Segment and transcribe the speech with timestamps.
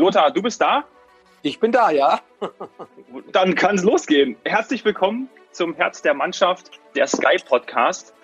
[0.00, 0.84] Lothar, du bist da?
[1.42, 2.20] Ich bin da, ja.
[3.32, 4.34] Dann kann es losgehen.
[4.46, 8.14] Herzlich willkommen zum Herz der Mannschaft, der Sky Podcast.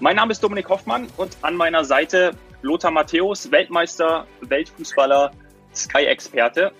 [0.00, 2.30] Mein Name ist Dominik Hoffmann und an meiner Seite
[2.62, 5.30] Lothar Matthäus, Weltmeister, Weltfußballer,
[5.74, 6.72] Sky-Experte.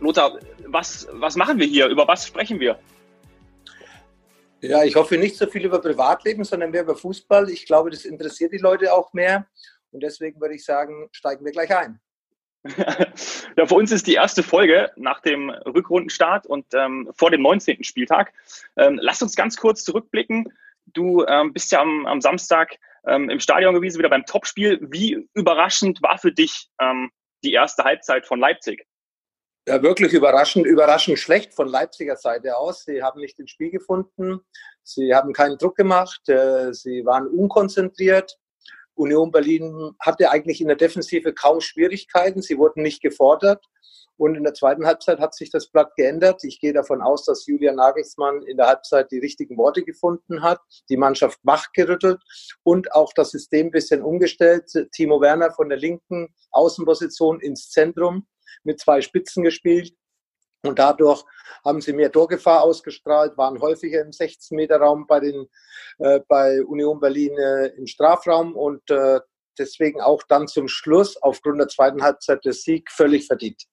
[0.00, 1.86] Lothar, was, was machen wir hier?
[1.86, 2.78] Über was sprechen wir?
[4.60, 7.48] Ja, ich hoffe nicht so viel über Privatleben, sondern mehr über Fußball.
[7.48, 9.46] Ich glaube, das interessiert die Leute auch mehr.
[9.90, 11.98] Und deswegen würde ich sagen, steigen wir gleich ein.
[13.56, 17.84] ja, für uns ist die erste Folge nach dem Rückrundenstart und ähm, vor dem 19.
[17.84, 18.32] Spieltag.
[18.76, 20.52] Ähm, lass uns ganz kurz zurückblicken.
[20.86, 24.78] Du ähm, bist ja am, am Samstag ähm, im Stadion gewesen, wieder beim Topspiel.
[24.82, 27.10] Wie überraschend war für dich ähm,
[27.44, 28.86] die erste Halbzeit von Leipzig?
[29.66, 32.84] Ja, wirklich überraschend, überraschend schlecht von Leipziger Seite aus.
[32.84, 34.40] Sie haben nicht ins Spiel gefunden.
[34.82, 36.28] Sie haben keinen Druck gemacht.
[36.28, 38.38] Äh, sie waren unkonzentriert.
[39.00, 42.42] Union Berlin hatte eigentlich in der Defensive kaum Schwierigkeiten.
[42.42, 43.64] Sie wurden nicht gefordert.
[44.16, 46.44] Und in der zweiten Halbzeit hat sich das Blatt geändert.
[46.44, 50.60] Ich gehe davon aus, dass Julian Nagelsmann in der Halbzeit die richtigen Worte gefunden hat,
[50.90, 52.22] die Mannschaft wachgerüttelt
[52.62, 54.70] und auch das System ein bisschen umgestellt.
[54.92, 58.26] Timo Werner von der linken Außenposition ins Zentrum
[58.62, 59.94] mit zwei Spitzen gespielt.
[60.62, 61.24] Und dadurch
[61.64, 65.46] haben sie mehr Torgefahr ausgestrahlt, waren häufiger im 16-Meter-Raum bei, den,
[65.98, 69.20] äh, bei Union Berlin äh, im Strafraum und äh,
[69.58, 73.64] deswegen auch dann zum Schluss aufgrund der zweiten Halbzeit der Sieg völlig verdient.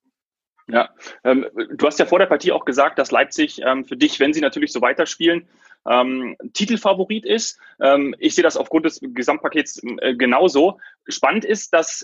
[0.70, 0.90] Ja,
[1.24, 4.34] ähm, du hast ja vor der Partie auch gesagt, dass Leipzig ähm, für dich, wenn
[4.34, 5.48] sie natürlich so weiterspielen,
[5.90, 7.58] ähm, Titelfavorit ist.
[7.80, 10.80] Ähm, ich sehe das aufgrund des Gesamtpakets äh, genauso.
[11.08, 12.04] Spannend ist, dass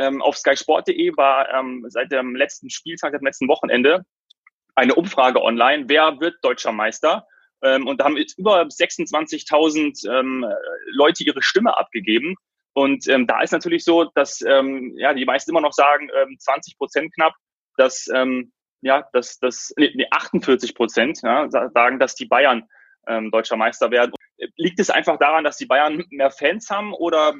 [0.00, 4.04] ähm, auf skysport.de war ähm, seit dem letzten Spieltag, dem letzten Wochenende,
[4.74, 7.26] eine Umfrage online, wer wird deutscher Meister?
[7.62, 10.46] Ähm, und da haben jetzt über 26.000 ähm,
[10.92, 12.34] Leute ihre Stimme abgegeben.
[12.72, 16.36] Und ähm, da ist natürlich so, dass ähm, ja die meisten immer noch sagen, ähm,
[16.38, 17.34] 20 Prozent knapp,
[17.76, 22.64] dass ähm, ja, dass das nee, 48 Prozent ja, sagen, dass die Bayern
[23.06, 24.12] ähm, deutscher Meister werden.
[24.56, 27.34] Liegt es einfach daran, dass die Bayern mehr Fans haben oder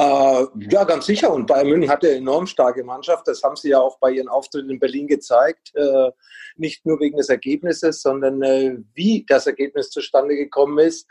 [0.00, 1.30] äh, ja, ganz sicher.
[1.30, 3.28] Und Bayern München hat eine enorm starke Mannschaft.
[3.28, 5.72] Das haben sie ja auch bei ihren Auftritten in Berlin gezeigt.
[5.74, 6.10] Äh,
[6.56, 11.06] nicht nur wegen des Ergebnisses, sondern äh, wie das Ergebnis zustande gekommen ist.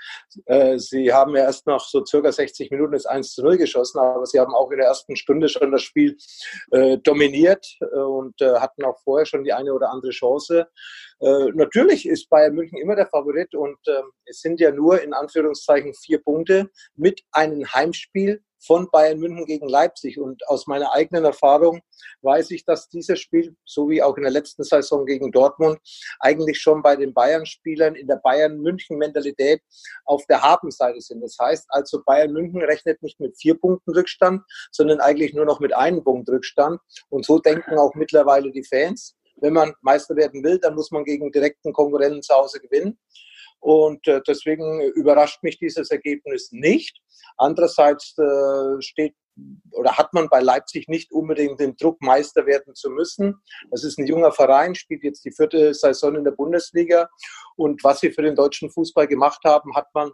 [0.45, 3.99] Äh, sie haben ja erst nach so circa 60 Minuten das 1 zu 0 geschossen,
[3.99, 6.17] aber sie haben auch in der ersten Stunde schon das Spiel
[6.71, 10.67] äh, dominiert äh, und hatten auch vorher schon die eine oder andere Chance.
[11.19, 15.93] natürlich ist Bayern München immer der Favorit und ähm, es sind ja nur in Anführungszeichen
[15.93, 20.19] vier Punkte mit einem Heimspiel von Bayern München gegen Leipzig.
[20.19, 21.81] Und aus meiner eigenen Erfahrung
[22.21, 25.79] weiß ich, dass dieses Spiel, so wie auch in der letzten Saison gegen Dortmund,
[26.19, 29.61] eigentlich schon bei den Bayern-Spielern in der Bayern-München-Mentalität
[30.05, 31.21] auf der Habenseite sind.
[31.21, 35.59] Das heißt also, Bayern München rechnet nicht mit vier Punkten Rückstand, sondern eigentlich nur noch
[35.59, 36.79] mit einem Punkt Rückstand.
[37.09, 39.15] Und so denken auch mittlerweile die Fans.
[39.41, 42.99] Wenn man Meister werden will, dann muss man gegen direkten Konkurrenten zu Hause gewinnen.
[43.59, 47.01] Und äh, deswegen überrascht mich dieses Ergebnis nicht.
[47.37, 49.15] Andererseits äh, steht
[49.71, 53.41] oder hat man bei Leipzig nicht unbedingt den Druck, Meister werden zu müssen.
[53.71, 57.09] Das ist ein junger Verein, spielt jetzt die vierte Saison in der Bundesliga.
[57.55, 60.11] Und was sie für den deutschen Fußball gemacht haben, hat man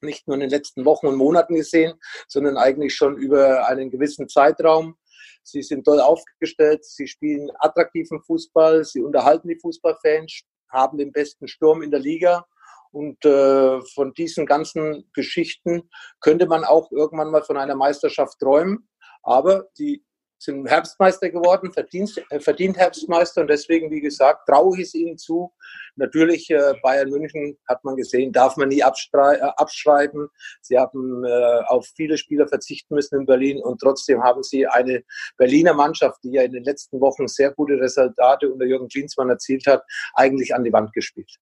[0.00, 1.94] nicht nur in den letzten Wochen und Monaten gesehen,
[2.28, 4.96] sondern eigentlich schon über einen gewissen Zeitraum.
[5.42, 11.48] Sie sind toll aufgestellt, sie spielen attraktiven Fußball, sie unterhalten die Fußballfans, haben den besten
[11.48, 12.46] Sturm in der Liga
[12.92, 15.88] und äh, von diesen ganzen Geschichten
[16.20, 18.88] könnte man auch irgendwann mal von einer Meisterschaft träumen.
[19.22, 20.04] Aber die
[20.38, 25.18] sind Herbstmeister geworden, verdient, äh, verdient Herbstmeister und deswegen, wie gesagt, traue ich es ihnen
[25.18, 25.52] zu.
[25.96, 30.28] Natürlich, äh, Bayern München hat man gesehen, darf man nie äh, abschreiben.
[30.62, 35.02] Sie haben äh, auf viele Spieler verzichten müssen in Berlin und trotzdem haben sie eine
[35.36, 39.66] Berliner Mannschaft, die ja in den letzten Wochen sehr gute Resultate unter Jürgen Klinsmann erzielt
[39.66, 39.82] hat,
[40.14, 41.38] eigentlich an die Wand gespielt.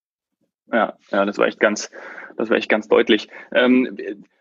[0.71, 1.89] Ja, ja, das war echt ganz,
[2.37, 3.27] das war echt ganz deutlich.
[3.53, 3.97] Ähm,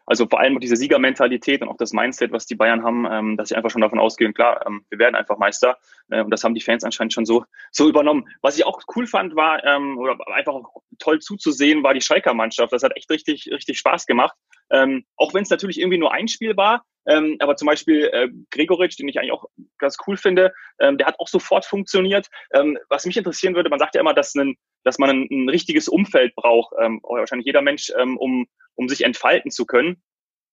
[0.07, 3.49] also vor allem diese Siegermentalität und auch das Mindset, was die Bayern haben, ähm, dass
[3.49, 5.79] sie einfach schon davon ausgehen, klar, ähm, wir werden einfach Meister.
[6.11, 8.29] Äh, und das haben die Fans anscheinend schon so, so übernommen.
[8.41, 12.35] Was ich auch cool fand, war, ähm, oder einfach auch toll zuzusehen, war die Schalker
[12.35, 12.73] Mannschaft.
[12.73, 14.37] Das hat echt richtig, richtig Spaß gemacht.
[14.71, 18.29] Ähm, auch wenn es natürlich irgendwie nur ein Spiel war, ähm, aber zum Beispiel äh,
[18.51, 19.45] Gregoritsch, den ich eigentlich auch
[19.79, 22.29] ganz cool finde, ähm, der hat auch sofort funktioniert.
[22.53, 24.57] Ähm, was mich interessieren würde, man sagt ja immer, dass, ein,
[24.87, 28.47] dass man ein, ein richtiges Umfeld braucht, ähm, wahrscheinlich jeder Mensch, ähm, um,
[28.77, 30.01] um sich entfalten zu können.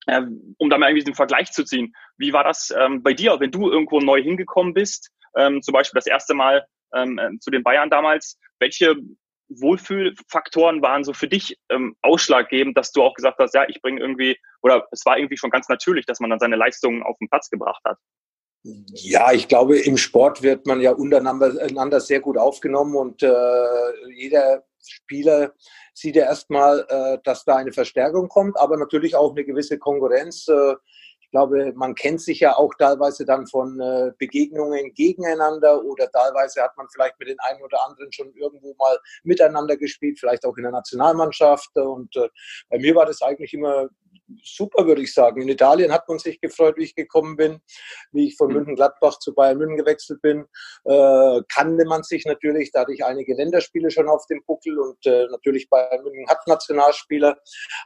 [0.08, 0.24] Äh,
[0.58, 1.94] um da mal irgendwie den Vergleich zu ziehen.
[2.18, 5.98] Wie war das ähm, bei dir, wenn du irgendwo neu hingekommen bist, ähm, zum Beispiel
[5.98, 8.38] das erste Mal ähm, äh, zu den Bayern damals?
[8.60, 8.96] Welche
[9.50, 14.02] Wohlfühlfaktoren waren so für dich ähm, ausschlaggebend, dass du auch gesagt hast, ja, ich bringe
[14.02, 17.30] irgendwie, oder es war irgendwie schon ganz natürlich, dass man dann seine Leistungen auf den
[17.30, 17.98] Platz gebracht hat?
[18.64, 24.64] Ja, ich glaube, im Sport wird man ja untereinander sehr gut aufgenommen und äh, jeder
[24.82, 25.54] Spieler
[25.94, 30.48] sieht ja erstmal, äh, dass da eine Verstärkung kommt, aber natürlich auch eine gewisse Konkurrenz.
[30.48, 30.76] Äh,
[31.20, 36.62] ich glaube, man kennt sich ja auch teilweise dann von äh, Begegnungen gegeneinander oder teilweise
[36.62, 40.56] hat man vielleicht mit den einen oder anderen schon irgendwo mal miteinander gespielt, vielleicht auch
[40.58, 41.76] in der Nationalmannschaft.
[41.76, 42.30] Und äh,
[42.70, 43.90] bei mir war das eigentlich immer
[44.44, 45.42] super, würde ich sagen.
[45.42, 47.60] In Italien hat man sich gefreut, wie ich gekommen bin,
[48.12, 48.56] wie ich von mhm.
[48.56, 50.46] München-Gladbach zu Bayern München gewechselt bin.
[50.86, 55.06] Äh, kannte man sich natürlich, da hatte ich einige Länderspiele schon auf dem Buckel und
[55.06, 57.38] äh, natürlich Bayern München hat Nationalspieler,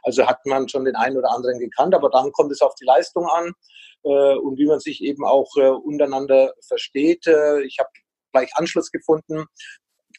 [0.02, 2.84] also hat man schon den einen oder anderen gekannt, aber dann kommt es auf die
[2.84, 3.52] Leistung an
[4.04, 7.26] äh, und wie man sich eben auch äh, untereinander versteht.
[7.26, 7.90] Äh, ich habe
[8.32, 9.46] gleich Anschluss gefunden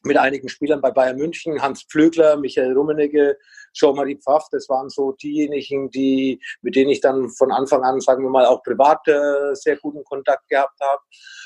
[0.04, 3.38] mit einigen Spielern bei Bayern München, Hans Pflögler, Michael Rummenigge,
[3.74, 8.24] Jean-Marie Pfaff, das waren so diejenigen, die, mit denen ich dann von Anfang an, sagen
[8.24, 11.02] wir mal, auch privat äh, sehr guten Kontakt gehabt habe.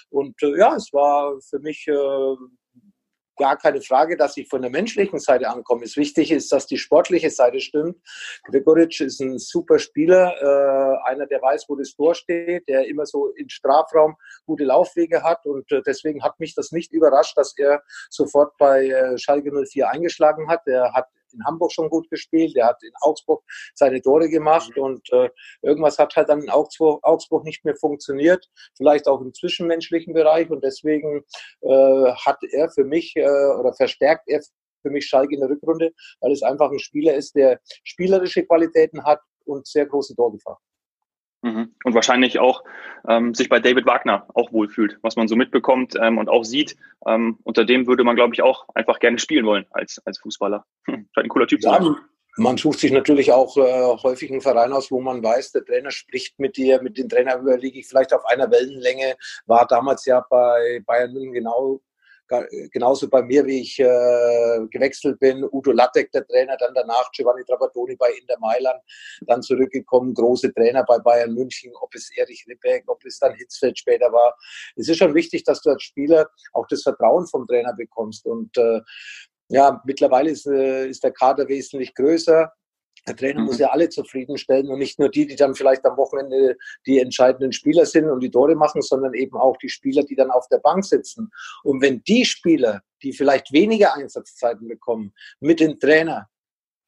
[0.09, 2.35] Und äh, ja, es war für mich äh,
[3.37, 5.83] gar keine Frage, dass ich von der menschlichen Seite ankomme.
[5.83, 7.97] Es wichtig ist, dass die sportliche Seite stimmt.
[8.45, 13.05] Gregoritsch ist ein super Spieler, äh, einer, der weiß, wo das Tor steht, der immer
[13.05, 14.15] so im Strafraum
[14.45, 18.87] gute Laufwege hat und äh, deswegen hat mich das nicht überrascht, dass er sofort bei
[18.87, 20.61] äh, Schalke 04 eingeschlagen hat.
[20.65, 23.43] Er hat in Hamburg schon gut gespielt, er hat in Augsburg
[23.73, 24.83] seine Tore gemacht mhm.
[24.83, 25.29] und äh,
[25.61, 30.49] irgendwas hat halt dann in Augsburg, Augsburg nicht mehr funktioniert, vielleicht auch im zwischenmenschlichen Bereich
[30.49, 31.23] und deswegen
[31.61, 34.41] äh, hat er für mich äh, oder verstärkt er
[34.81, 39.03] für mich Schalke in der Rückrunde, weil es einfach ein Spieler ist, der spielerische Qualitäten
[39.03, 40.59] hat und sehr große Torgefahr.
[41.43, 41.75] Mhm.
[41.83, 42.63] Und wahrscheinlich auch
[43.07, 46.77] ähm, sich bei David Wagner auch wohlfühlt, was man so mitbekommt ähm, und auch sieht.
[47.05, 50.65] Ähm, unter dem würde man, glaube ich, auch einfach gerne spielen wollen als, als Fußballer.
[50.85, 51.95] Hm, scheint ein cooler Typ ja, zu sein.
[52.37, 55.91] Man sucht sich natürlich auch äh, häufig einen Verein aus, wo man weiß, der Trainer
[55.91, 59.17] spricht mit dir, mit dem Trainer überlege ich vielleicht auf einer Wellenlänge.
[59.45, 61.81] War damals ja bei Bayern München genau
[62.71, 65.43] genauso bei mir, wie ich äh, gewechselt bin.
[65.51, 68.81] Udo Lattek, der Trainer, dann danach Giovanni Trapattoni bei Inter Mailand,
[69.21, 73.77] dann zurückgekommen, große Trainer bei Bayern München, ob es Erich Ribbeck, ob es dann Hitzfeld
[73.77, 74.35] später war.
[74.75, 78.25] Es ist schon wichtig, dass du als Spieler auch das Vertrauen vom Trainer bekommst.
[78.25, 78.81] Und äh,
[79.49, 82.51] ja, mittlerweile ist, äh, ist der Kader wesentlich größer.
[83.07, 83.47] Der Trainer mhm.
[83.47, 87.51] muss ja alle zufriedenstellen und nicht nur die, die dann vielleicht am Wochenende die entscheidenden
[87.51, 90.59] Spieler sind und die Tore machen, sondern eben auch die Spieler, die dann auf der
[90.59, 91.29] Bank sitzen.
[91.63, 96.29] Und wenn die Spieler, die vielleicht weniger Einsatzzeiten bekommen, mit dem Trainer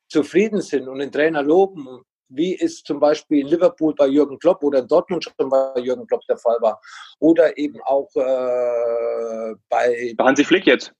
[0.08, 4.64] zufrieden sind und den Trainer loben, wie es zum Beispiel in Liverpool bei Jürgen Klopp
[4.64, 6.82] oder in Dortmund schon bei Jürgen Klopp der Fall war,
[7.20, 10.92] oder eben auch äh, bei, bei Hansi Flick jetzt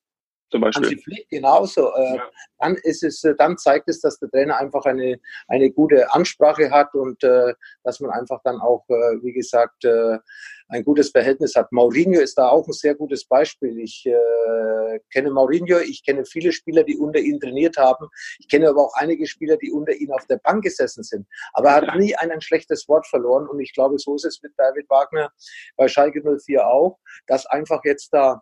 [0.50, 0.90] zum Beispiel.
[0.90, 1.94] Hansi Flick genauso.
[1.96, 2.30] Äh, ja.
[2.60, 6.72] Dann ist es, äh, dann zeigt es, dass der Trainer einfach eine, eine gute Ansprache
[6.72, 7.54] hat und äh,
[7.84, 10.20] dass man einfach dann auch, äh, wie gesagt, äh,
[10.68, 11.72] ein gutes Verhältnis hat.
[11.72, 13.80] Mourinho ist da auch ein sehr gutes Beispiel.
[13.80, 18.08] Ich äh, kenne Mourinho, ich kenne viele Spieler, die unter ihn trainiert haben.
[18.40, 21.28] Ich kenne aber auch einige Spieler, die unter ihm auf der Bank gesessen sind.
[21.54, 23.48] Aber er hat nie ein, ein schlechtes Wort verloren.
[23.48, 25.32] Und ich glaube, so ist es mit David Wagner
[25.76, 26.98] bei Schalke 04 auch,
[27.28, 28.42] dass einfach jetzt da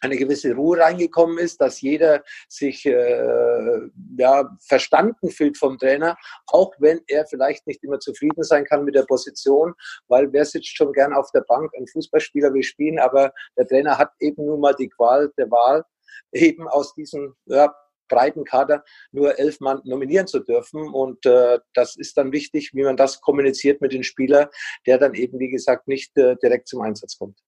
[0.00, 3.80] eine gewisse Ruhe reingekommen ist, dass jeder sich äh,
[4.18, 6.16] ja, verstanden fühlt vom Trainer,
[6.46, 9.74] auch wenn er vielleicht nicht immer zufrieden sein kann mit der Position,
[10.08, 13.98] weil wer sitzt schon gern auf der Bank, ein Fußballspieler will spielen, aber der Trainer
[13.98, 15.84] hat eben nun mal die Qual der Wahl,
[16.32, 17.74] eben aus diesem ja,
[18.08, 20.88] breiten Kader nur elf Mann nominieren zu dürfen.
[20.88, 24.50] Und äh, das ist dann wichtig, wie man das kommuniziert mit dem Spieler,
[24.86, 27.38] der dann eben, wie gesagt, nicht äh, direkt zum Einsatz kommt.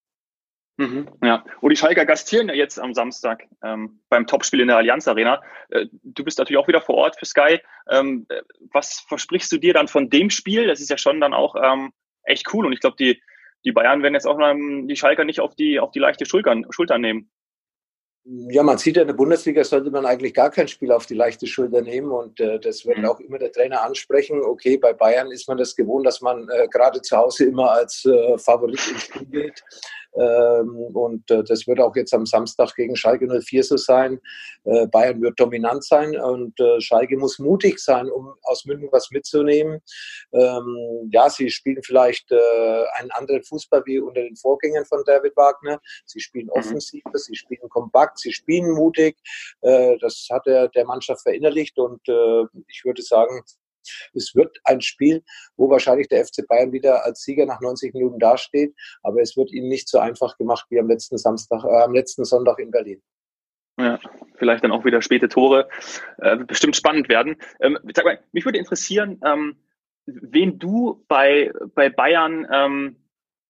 [0.83, 4.79] Mhm, ja, und die Schalker gastieren ja jetzt am Samstag ähm, beim Topspiel in der
[4.79, 5.41] Allianz Arena.
[5.69, 7.61] Äh, du bist natürlich auch wieder vor Ort für Sky.
[7.89, 10.67] Ähm, äh, was versprichst du dir dann von dem Spiel?
[10.67, 11.93] Das ist ja schon dann auch ähm,
[12.25, 13.23] echt cool und ich glaube, die,
[13.65, 16.67] die Bayern werden jetzt auch ähm, die Schalker nicht auf die, auf die leichte Schultern,
[16.71, 17.31] Schulter nehmen.
[18.25, 21.15] Ja, man sieht ja in der Bundesliga sollte man eigentlich gar kein Spiel auf die
[21.15, 23.07] leichte Schulter nehmen und äh, das wird mhm.
[23.07, 24.41] auch immer der Trainer ansprechen.
[24.43, 28.05] Okay, bei Bayern ist man das gewohnt, dass man äh, gerade zu Hause immer als
[28.05, 29.65] äh, Favorit ins Spiel geht.
[30.15, 34.21] Ähm, und äh, das wird auch jetzt am Samstag gegen Schalke 04 so sein.
[34.65, 39.11] Äh, Bayern wird dominant sein und äh, Schalke muss mutig sein, um aus München was
[39.11, 39.81] mitzunehmen.
[40.33, 45.81] Ähm, ja, sie spielen vielleicht einen anderen Fußball wie unter den Vorgängern von David Wagner.
[46.07, 46.53] Sie spielen mhm.
[46.53, 49.17] offensiv, sie spielen kompakt, sie spielen mutig.
[49.61, 52.01] das hat er der Mannschaft verinnerlicht und
[52.69, 53.43] ich würde sagen,
[54.15, 55.23] es wird ein Spiel,
[55.57, 59.53] wo wahrscheinlich der FC Bayern wieder als Sieger nach 90 Minuten dasteht, aber es wird
[59.53, 63.03] ihnen nicht so einfach gemacht wie am letzten Samstag, äh, am letzten Sonntag in Berlin.
[63.79, 63.99] Ja,
[64.37, 65.69] vielleicht dann auch wieder späte Tore.
[66.19, 67.37] Äh, bestimmt spannend werden.
[67.61, 69.57] Ähm, sag mal, mich würde interessieren, ähm,
[70.07, 72.97] wen du bei, bei Bayern ähm,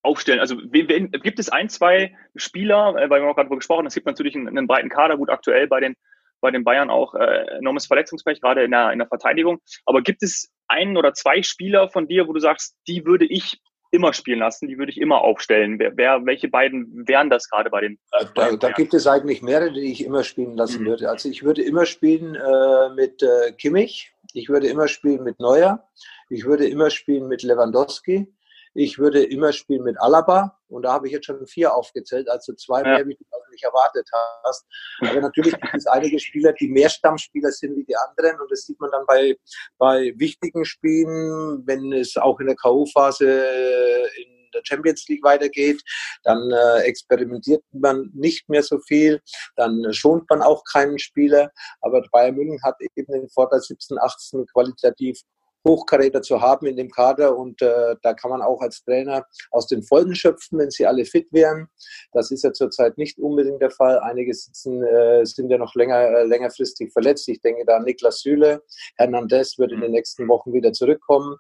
[0.03, 0.41] aufstellen?
[0.41, 3.95] Also wen, gibt es ein, zwei Spieler, äh, weil wir haben gerade darüber gesprochen, es
[3.95, 5.97] gibt natürlich einen, einen, breiten Kader, gut aktuell bei den,
[6.43, 9.61] bei den Bayern auch äh, enormes Verletzungspech, gerade in der, in der Verteidigung.
[9.87, 13.61] Aber gibt es einen oder zwei Spieler von dir, wo du sagst, die würde ich
[13.93, 15.79] immer spielen lassen, die würde ich immer aufstellen.
[15.79, 17.99] Wer, wer welche beiden wären das gerade bei den?
[18.13, 20.87] Äh, da, da, gibt es eigentlich mehrere, die ich immer spielen lassen mhm.
[20.87, 21.11] würde.
[21.11, 25.87] Also ich würde immer spielen äh, mit äh, Kimmich, ich würde immer spielen mit Neuer,
[26.31, 28.35] ich würde immer spielen mit Lewandowski,
[28.75, 32.55] ich würde immer spielen mit Alaba und da habe ich jetzt schon vier aufgezählt, also
[32.55, 34.09] zwei mehr, wie du auch nicht erwartet
[34.45, 34.67] hast.
[35.01, 38.63] Aber natürlich gibt es einige Spieler, die mehr Stammspieler sind wie die anderen und das
[38.63, 39.37] sieht man dann bei,
[39.79, 45.83] bei wichtigen Spielen, wenn es auch in der K.O.-Phase in der Champions League weitergeht,
[46.25, 49.21] dann äh, experimentiert man nicht mehr so viel,
[49.57, 51.51] dann schont man auch keinen Spieler.
[51.81, 55.21] Aber Bayern München hat eben den Vorteil 17, 18 qualitativ
[55.67, 59.67] Hochkaräter zu haben in dem Kader und äh, da kann man auch als Trainer aus
[59.67, 61.69] den Folgen schöpfen, wenn sie alle fit wären.
[62.13, 63.99] Das ist ja zurzeit nicht unbedingt der Fall.
[64.01, 67.29] Einige sitzen, äh, sind ja noch länger, äh, längerfristig verletzt.
[67.29, 68.63] Ich denke da an Niklas Süle.
[68.97, 71.37] Hernandez wird in den nächsten Wochen wieder zurückkommen.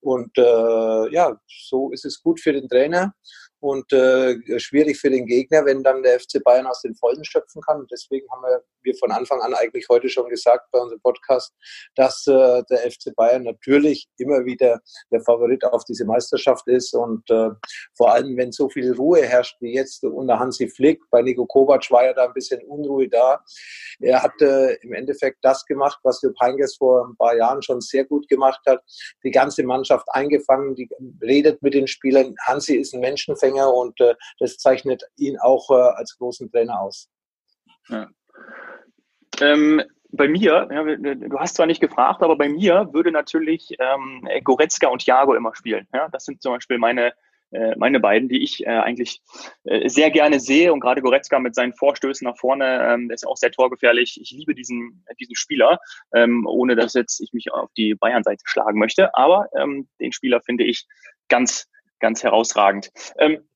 [0.00, 3.14] Und äh, ja, so ist es gut für den Trainer
[3.60, 7.62] und äh, schwierig für den Gegner, wenn dann der FC Bayern aus den Vollen schöpfen
[7.62, 7.80] kann.
[7.80, 11.52] Und deswegen haben wir, wir von Anfang an eigentlich heute schon gesagt bei unserem Podcast,
[11.94, 16.94] dass äh, der FC Bayern natürlich immer wieder der Favorit auf diese Meisterschaft ist.
[16.94, 17.50] Und äh,
[17.96, 21.90] vor allem, wenn so viel Ruhe herrscht wie jetzt unter Hansi Flick, bei Nico Kovac
[21.90, 23.42] war ja da ein bisschen Unruhe da.
[24.00, 27.80] Er hat äh, im Endeffekt das gemacht, was Jupp Heynckes vor ein paar Jahren schon
[27.80, 28.82] sehr gut gemacht hat.
[29.22, 30.88] Die ganze Mannschaft eingefangen, die
[31.22, 32.34] redet mit den Spielern.
[32.46, 37.08] Hansi ist ein Menschenfänger und äh, das zeichnet ihn auch äh, als großen Trainer aus.
[37.88, 38.08] Ja.
[39.40, 39.82] Ähm,
[40.16, 44.88] bei mir, ja, du hast zwar nicht gefragt, aber bei mir würde natürlich ähm, Goretzka
[44.88, 45.88] und Thiago immer spielen.
[45.92, 46.08] Ja?
[46.08, 47.12] Das sind zum Beispiel meine,
[47.50, 49.22] äh, meine beiden, die ich äh, eigentlich
[49.64, 50.72] äh, sehr gerne sehe.
[50.72, 54.20] Und gerade Goretzka mit seinen Vorstößen nach vorne, ähm, der ist auch sehr torgefährlich.
[54.20, 55.80] Ich liebe diesen, diesen Spieler,
[56.14, 59.14] ähm, ohne dass jetzt ich mich auf die Bayern-Seite schlagen möchte.
[59.14, 60.86] Aber ähm, den Spieler finde ich
[61.28, 62.92] ganz, ganz herausragend.
[63.18, 63.48] Ähm,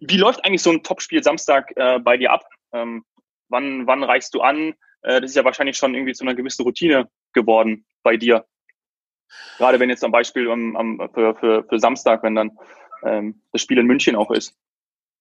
[0.00, 2.44] wie läuft eigentlich so ein Topspiel Samstag äh, bei dir ab?
[2.72, 3.04] Ähm,
[3.48, 4.74] wann, wann reichst du an?
[5.02, 8.46] Äh, das ist ja wahrscheinlich schon irgendwie zu einer gewissen Routine geworden bei dir.
[9.58, 12.58] Gerade wenn jetzt zum Beispiel um, um, für, für, für Samstag, wenn dann
[13.02, 14.56] ähm, das Spiel in München auch ist.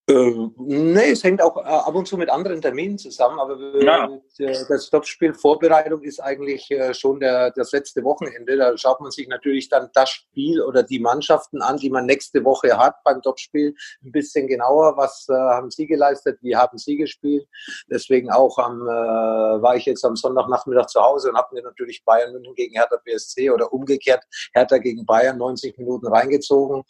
[0.09, 4.09] Äh, nee, es hängt auch äh, ab und zu mit anderen Terminen zusammen, aber ja.
[4.37, 8.55] das Topspiel Vorbereitung ist eigentlich äh, schon der, das letzte Wochenende.
[8.55, 12.45] Da schaut man sich natürlich dann das Spiel oder die Mannschaften an, die man nächste
[12.45, 14.95] Woche hat beim Topspiel, ein bisschen genauer.
[14.95, 16.39] Was äh, haben sie geleistet?
[16.41, 17.45] Wie haben sie gespielt?
[17.91, 22.05] Deswegen auch am, äh, war ich jetzt am Sonntagnachmittag zu Hause und habe mir natürlich
[22.05, 24.23] Bayern München gegen Hertha BSC oder umgekehrt
[24.53, 26.83] Hertha gegen Bayern 90 Minuten reingezogen.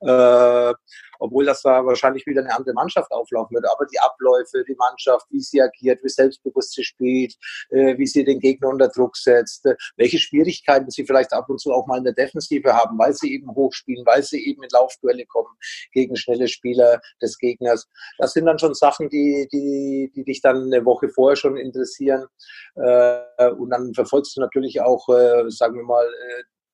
[0.00, 0.72] Äh,
[1.22, 3.66] obwohl das da wahrscheinlich wieder eine andere Mannschaft auflaufen wird.
[3.70, 7.34] Aber die Abläufe, die Mannschaft, wie sie agiert, wie selbstbewusst sie spielt,
[7.70, 11.60] äh, wie sie den Gegner unter Druck setzt, äh, welche Schwierigkeiten sie vielleicht ab und
[11.60, 14.70] zu auch mal in der Defensive haben, weil sie eben hochspielen, weil sie eben in
[14.72, 15.54] Laufduelle kommen
[15.92, 17.86] gegen schnelle Spieler des Gegners.
[18.18, 22.26] Das sind dann schon Sachen, die, die, die dich dann eine Woche vorher schon interessieren.
[22.74, 25.06] Äh, und dann verfolgst du natürlich auch,
[25.48, 26.06] sagen wir mal,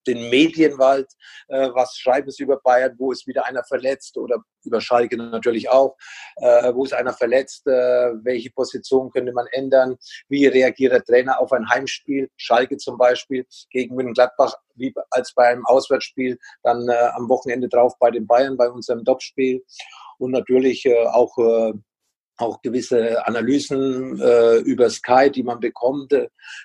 [0.08, 1.08] den Medienwald,
[1.48, 5.68] äh, was schreiben sie über Bayern, wo ist wieder einer verletzt oder über Schalke natürlich
[5.70, 5.96] auch,
[6.36, 7.70] äh, wo ist einer verletzt, äh,
[8.22, 9.96] welche Position könnte man ändern,
[10.28, 15.48] wie reagiert der Trainer auf ein Heimspiel, Schalke zum Beispiel gegen München-Gladbach, wie als bei
[15.48, 19.64] einem Auswärtsspiel, dann äh, am Wochenende drauf bei den Bayern, bei unserem Topspiel.
[20.18, 21.72] Und natürlich äh, auch äh,
[22.38, 26.14] auch gewisse Analysen äh, über Sky, die man bekommt.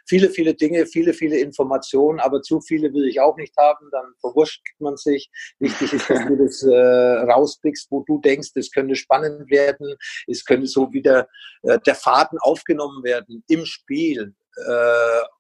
[0.06, 4.14] Viele, viele Dinge, viele, viele Informationen, aber zu viele will ich auch nicht haben, dann
[4.22, 5.30] verwurscht man sich.
[5.60, 9.96] Wichtig ist, dass du das äh, rauspickst, wo du denkst, es könnte spannend werden,
[10.28, 11.28] es könnte so wieder
[11.64, 14.34] äh, der Faden aufgenommen werden im Spiel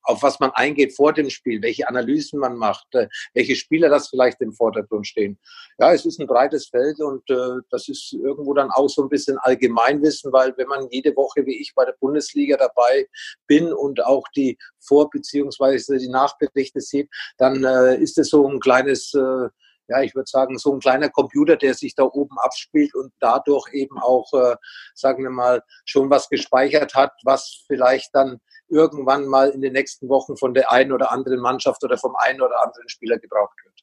[0.03, 4.09] auf was man eingeht vor dem Spiel, welche Analysen man macht, äh, welche Spieler das
[4.09, 5.39] vielleicht im Vordergrund stehen.
[5.79, 9.09] Ja, es ist ein breites Feld und äh, das ist irgendwo dann auch so ein
[9.09, 13.07] bisschen Allgemeinwissen, weil wenn man jede Woche wie ich bei der Bundesliga dabei
[13.47, 18.59] bin und auch die Vor- beziehungsweise die Nachberichte sieht, dann äh, ist es so ein
[18.59, 19.49] kleines äh,
[19.89, 23.67] ja, ich würde sagen, so ein kleiner Computer, der sich da oben abspielt und dadurch
[23.73, 24.55] eben auch, äh,
[24.95, 28.39] sagen wir mal, schon was gespeichert hat, was vielleicht dann
[28.69, 32.41] irgendwann mal in den nächsten Wochen von der einen oder anderen Mannschaft oder vom einen
[32.41, 33.73] oder anderen Spieler gebraucht wird.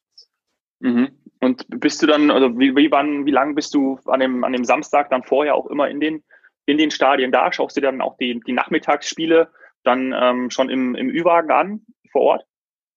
[0.81, 1.17] Mhm.
[1.39, 4.53] Und bist du dann, also wie, wie, wann, wie lange bist du an dem, an
[4.53, 6.23] dem Samstag dann vorher auch immer in den,
[6.65, 7.51] in den Stadien da?
[7.51, 9.51] Schaust du dann auch die, die Nachmittagsspiele
[9.83, 12.45] dann ähm, schon im, im Ü-Wagen an vor Ort?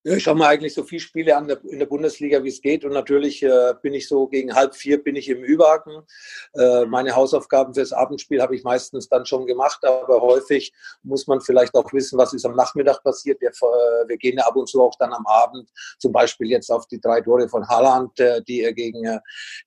[0.06, 2.84] Ja, ich schaue mir eigentlich so viele Spiele an in der Bundesliga, wie es geht.
[2.84, 6.02] Und natürlich äh, bin ich so gegen halb vier bin ich im Überhaken.
[6.54, 11.40] Äh, meine Hausaufgaben fürs Abendspiel habe ich meistens dann schon gemacht, aber häufig muss man
[11.40, 13.40] vielleicht auch wissen, was ist am Nachmittag passiert.
[13.40, 16.70] Wir, äh, wir gehen ja ab und zu auch dann am Abend, zum Beispiel jetzt
[16.70, 19.20] auf die drei Tore von Haaland, äh, die er gegen, äh,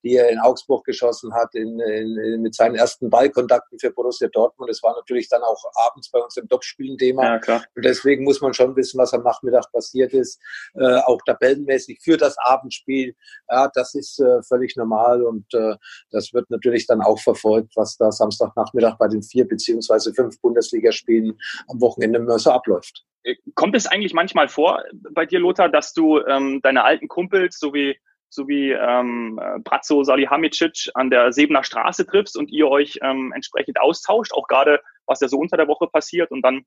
[0.03, 4.69] die er in Augsburg geschossen hat, in, in, mit seinen ersten Ballkontakten für Borussia Dortmund.
[4.69, 7.23] Das war natürlich dann auch abends bei uns im Topspielen Thema.
[7.23, 7.63] Ja, klar.
[7.75, 10.41] Und deswegen muss man schon wissen, was am Nachmittag passiert ist ist,
[10.75, 13.15] äh, auch tabellenmäßig für das Abendspiel.
[13.49, 15.75] Ja, das ist äh, völlig normal und äh,
[16.11, 21.37] das wird natürlich dann auch verfolgt, was da Samstagnachmittag bei den vier beziehungsweise fünf Bundesligaspielen
[21.67, 23.05] am Wochenende immer so abläuft.
[23.23, 27.59] Äh, kommt es eigentlich manchmal vor bei dir, Lothar, dass du ähm, deine alten Kumpels
[27.59, 27.97] so wie
[28.29, 33.79] so wie ähm, Brazzo Salihamidzic an der Sebener Straße triffst und ihr euch ähm, entsprechend
[33.79, 36.65] austauscht, auch gerade was ja so unter der Woche passiert und dann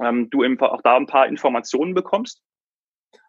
[0.00, 2.42] ähm, du eben auch da ein paar Informationen bekommst?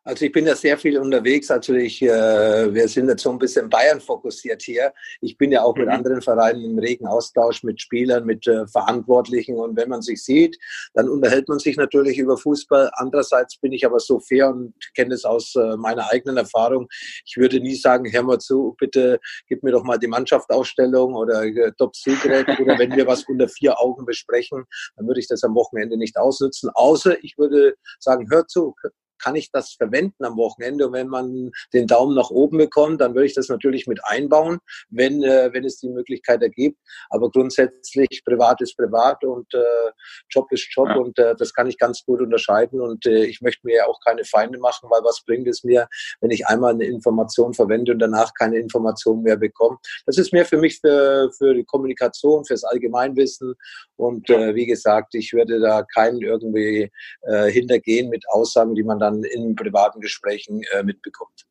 [0.08, 1.52] Also ich bin ja sehr viel unterwegs.
[1.52, 4.94] Also ich, äh, wir sind jetzt so ein bisschen Bayern fokussiert hier.
[5.20, 5.96] Ich bin ja auch mit mhm.
[5.96, 9.58] anderen Vereinen im regen Austausch mit Spielern, mit äh, Verantwortlichen.
[9.58, 10.58] Und wenn man sich sieht,
[10.94, 12.90] dann unterhält man sich natürlich über Fußball.
[12.94, 16.88] Andererseits bin ich aber so fair und kenne es aus äh, meiner eigenen Erfahrung.
[17.26, 21.44] Ich würde nie sagen, hör mal zu, bitte gib mir doch mal die Mannschaftsausstellung oder
[21.44, 24.64] äh, Top Secret oder wenn wir was unter vier Augen besprechen,
[24.96, 26.70] dann würde ich das am Wochenende nicht ausnutzen.
[26.74, 28.74] Außer ich würde sagen, hör zu,
[29.20, 30.88] kann ich das verwenden am Wochenende?
[30.88, 34.60] Und wenn man den Daumen nach oben bekommt, dann würde ich das natürlich mit einbauen,
[34.90, 36.78] wenn, äh, wenn es die Möglichkeit ergibt.
[37.10, 39.92] Aber grundsätzlich, privat ist privat und äh,
[40.30, 40.96] Job ist Job ja.
[40.96, 42.82] und äh, das kann ich ganz gut unterscheiden.
[42.82, 45.88] Und äh, ich möchte mir ja auch keine Feinde machen, weil was bringt es mir,
[46.22, 49.78] wenn ich einmal eine Information verwende und danach keine Information mehr bekomme?
[50.06, 53.56] Das ist mehr für mich für, für die Kommunikation, fürs Allgemeinwissen.
[53.96, 59.00] Und äh, wie gesagt, ich würde da keinen irgendwie äh, hintergehen mit Aussagen, die man
[59.00, 61.46] da dann in privaten Gesprächen äh, mitbekommt.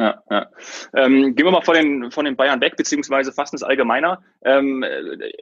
[0.00, 0.50] Ja, ja.
[0.94, 4.22] Ähm, gehen wir mal von den, von den Bayern weg, beziehungsweise fast ins Allgemeiner.
[4.42, 4.82] Ähm,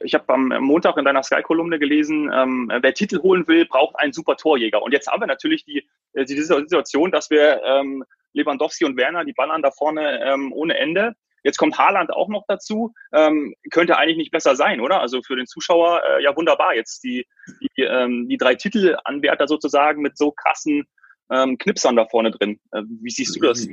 [0.02, 4.12] ich habe am Montag in deiner Sky-Kolumne gelesen, ähm, wer Titel holen will, braucht einen
[4.12, 4.82] super Torjäger.
[4.82, 9.24] Und jetzt haben wir natürlich die, äh, die Situation, dass wir ähm, Lewandowski und Werner,
[9.24, 11.14] die ballern da vorne ähm, ohne Ende.
[11.44, 12.92] Jetzt kommt Haaland auch noch dazu.
[13.12, 15.00] Ähm, könnte eigentlich nicht besser sein, oder?
[15.00, 16.74] Also für den Zuschauer äh, ja wunderbar.
[16.74, 17.26] Jetzt die,
[17.60, 20.88] die, die drei Titelanwärter sozusagen mit so krassen
[21.30, 22.58] ähm, Knipsern da vorne drin.
[22.72, 23.66] Äh, wie siehst du das?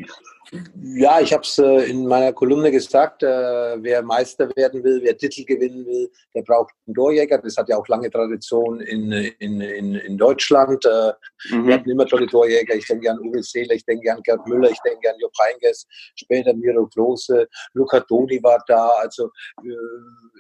[0.82, 5.18] Ja, ich habe es äh, in meiner Kolumne gesagt, äh, wer Meister werden will, wer
[5.18, 7.40] Titel gewinnen will, der braucht einen Torjäger.
[7.40, 10.86] Das hat ja auch lange Tradition in, in, in, in Deutschland.
[10.86, 11.14] Äh,
[11.50, 11.68] mhm.
[11.68, 12.76] Wir hatten immer tolle Torjäger.
[12.76, 15.88] Ich denke an Uwe Seeler, ich denke an Gerd Müller, ich denke an Jupp Heynckes,
[16.16, 18.90] später Miro Klose, Luca Toni war da.
[19.02, 19.26] Also
[19.64, 19.74] äh,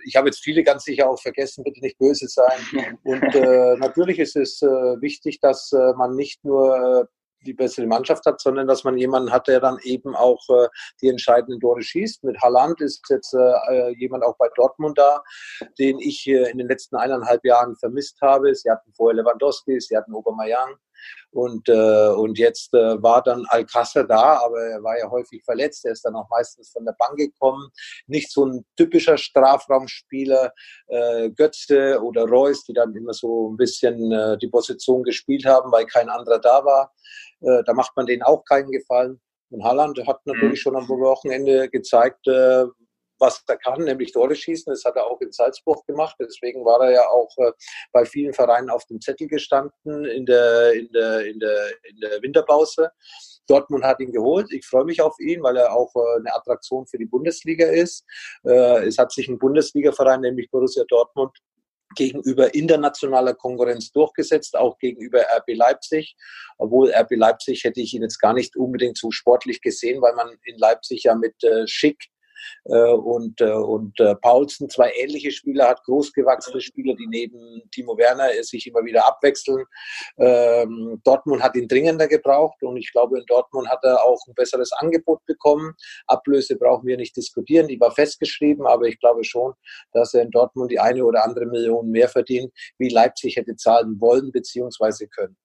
[0.05, 2.97] ich habe jetzt viele ganz sicher auch vergessen, bitte nicht böse sein.
[3.03, 4.67] Und äh, natürlich ist es äh,
[5.01, 7.04] wichtig, dass man nicht nur
[7.45, 10.67] die bessere Mannschaft hat, sondern dass man jemanden hat, der dann eben auch äh,
[11.01, 12.23] die entscheidenden Tore schießt.
[12.23, 13.37] Mit Haaland ist jetzt äh,
[13.69, 15.23] äh jemand auch bei Dortmund da,
[15.79, 18.53] den ich äh, in den letzten eineinhalb Jahren vermisst habe.
[18.53, 20.75] Sie hatten vorher Lewandowski, sie hatten Aubameyang.
[21.31, 25.85] Und, äh, und jetzt äh, war dann Alcázar da, aber er war ja häufig verletzt.
[25.85, 27.69] Er ist dann auch meistens von der Bank gekommen.
[28.07, 30.53] Nicht so ein typischer Strafraumspieler,
[30.87, 35.71] äh, Götze oder Reus, die dann immer so ein bisschen äh, die Position gespielt haben,
[35.71, 36.93] weil kein anderer da war.
[37.41, 39.19] Äh, da macht man denen auch keinen Gefallen.
[39.49, 40.63] Und Haaland hat natürlich mhm.
[40.63, 42.65] schon am Wochenende gezeigt, äh,
[43.19, 44.71] was er kann, nämlich Tore schießen.
[44.71, 46.15] Das hat er auch in Salzburg gemacht.
[46.19, 47.51] Deswegen war er ja auch äh,
[47.91, 52.21] bei vielen Vereinen auf dem Zettel gestanden in der, in der, in der, in der
[52.21, 52.91] Winterpause.
[53.47, 54.51] Dortmund hat ihn geholt.
[54.51, 58.03] Ich freue mich auf ihn, weil er auch äh, eine Attraktion für die Bundesliga ist.
[58.43, 61.31] Äh, es hat sich ein Bundesligaverein, nämlich Borussia Dortmund,
[61.95, 66.15] gegenüber internationaler Konkurrenz durchgesetzt, auch gegenüber RB Leipzig.
[66.57, 70.35] Obwohl RB Leipzig hätte ich ihn jetzt gar nicht unbedingt so sportlich gesehen, weil man
[70.43, 71.97] in Leipzig ja mit äh, Schick
[72.63, 78.29] und, äh, und äh, Paulsen zwei ähnliche Spieler hat, großgewachsene Spieler, die neben Timo Werner
[78.43, 79.63] sich immer wieder abwechseln.
[80.17, 84.33] Ähm, Dortmund hat ihn dringender gebraucht und ich glaube, in Dortmund hat er auch ein
[84.35, 85.73] besseres Angebot bekommen.
[86.07, 89.53] Ablöse brauchen wir nicht diskutieren, die war festgeschrieben, aber ich glaube schon,
[89.93, 93.99] dass er in Dortmund die eine oder andere Million mehr verdient, wie Leipzig hätte zahlen
[93.99, 95.07] wollen bzw.
[95.07, 95.37] können.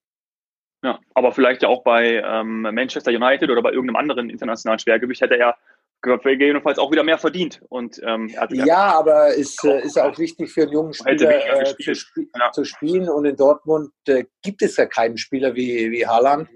[0.82, 5.20] Ja, aber vielleicht ja auch bei ähm, Manchester United oder bei irgendeinem anderen internationalen Schwergewicht
[5.20, 5.56] hätte er
[6.02, 7.60] gegebenenfalls auch wieder mehr verdient.
[7.68, 11.64] Und, ähm, ja, aber es ist, äh, ist auch wichtig für einen jungen Spieler äh,
[11.76, 12.52] zu, sp ja.
[12.52, 13.08] zu, spielen.
[13.08, 16.48] Und in Dortmund äh, gibt es ja keinen Spieler wie, wie Haaland.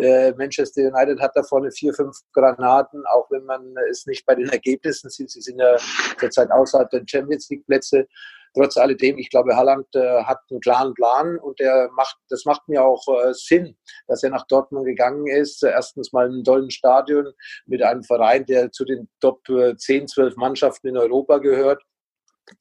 [0.00, 4.34] Äh, Manchester United hat da vorne vier, fünf Granaten, auch wenn man es nicht bei
[4.34, 5.30] den Ergebnissen sieht.
[5.30, 5.76] Sie sind ja
[6.18, 8.06] zurzeit außerhalb der Champions League Plätze.
[8.54, 12.68] Trotz alledem, ich glaube, Haaland äh, hat einen klaren Plan und der macht, das macht
[12.68, 15.62] mir auch äh, Sinn, dass er nach Dortmund gegangen ist.
[15.62, 17.32] Erstens mal in einem tollen Stadion
[17.66, 21.82] mit einem Verein, der zu den Top 10, 12 Mannschaften in Europa gehört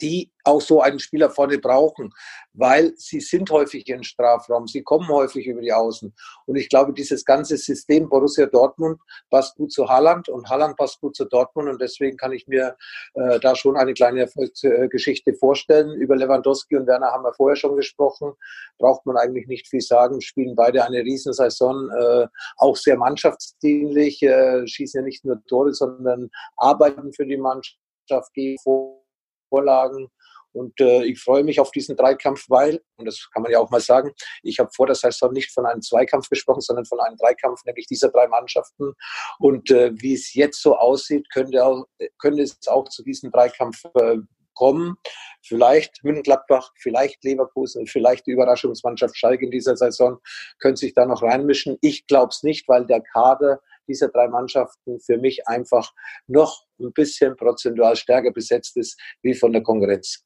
[0.01, 2.11] die auch so einen Spieler vorne brauchen,
[2.53, 6.13] weil sie sind häufig im Strafraum, sie kommen häufig über die Außen.
[6.45, 8.99] Und ich glaube, dieses ganze System Borussia Dortmund
[9.29, 12.75] passt gut zu Halland und Halland passt gut zu Dortmund und deswegen kann ich mir
[13.13, 15.93] äh, da schon eine kleine Erfolgsgeschichte vorstellen.
[15.93, 18.33] Über Lewandowski und Werner haben wir vorher schon gesprochen,
[18.77, 24.65] braucht man eigentlich nicht viel sagen, spielen beide eine Riesensaison, äh, auch sehr mannschaftsdienlich, äh,
[24.67, 28.99] schießen ja nicht nur Tore, sondern arbeiten für die Mannschaft, gehen vor
[29.49, 30.09] Vorlagen.
[30.51, 33.69] Und äh, ich freue mich auf diesen Dreikampf, weil, und das kann man ja auch
[33.69, 37.17] mal sagen, ich habe vor der Saison nicht von einem Zweikampf gesprochen, sondern von einem
[37.17, 38.93] Dreikampf, nämlich dieser drei Mannschaften.
[39.37, 41.85] Und äh, wie es jetzt so aussieht, könnte, auch,
[42.17, 44.17] könnte es auch zu diesem Dreikampf äh,
[44.59, 44.95] kommen.
[45.41, 50.17] Vielleicht München-Gladbach, vielleicht Leverkusen, vielleicht die Überraschungsmannschaft Schalke in dieser Saison
[50.59, 51.77] könnte sich da noch reinmischen.
[51.81, 55.91] Ich glaube es nicht, weil der Kader dieser drei Mannschaften für mich einfach
[56.27, 60.23] noch ein bisschen prozentual stärker besetzt ist wie von der Konkurrenz.